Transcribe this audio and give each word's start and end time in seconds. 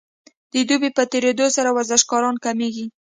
د 0.51 0.53
دوبي 0.69 0.89
په 0.97 1.03
تیریدو 1.11 1.47
سره 1.55 1.69
ورزشکاران 1.77 2.35
کمیږي 2.45 2.85